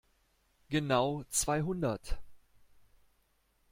Genau 0.69 1.25
zweihundert. 1.29 2.17